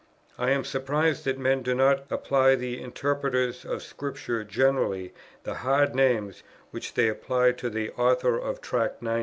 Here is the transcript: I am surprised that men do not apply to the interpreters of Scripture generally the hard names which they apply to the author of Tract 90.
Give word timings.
I 0.35 0.49
am 0.49 0.63
surprised 0.65 1.25
that 1.25 1.37
men 1.37 1.61
do 1.61 1.75
not 1.75 2.07
apply 2.09 2.55
to 2.55 2.59
the 2.59 2.81
interpreters 2.81 3.63
of 3.63 3.83
Scripture 3.83 4.43
generally 4.43 5.13
the 5.43 5.53
hard 5.53 5.93
names 5.93 6.41
which 6.71 6.95
they 6.95 7.07
apply 7.07 7.51
to 7.51 7.69
the 7.69 7.91
author 7.91 8.35
of 8.35 8.61
Tract 8.61 9.03
90. 9.03 9.19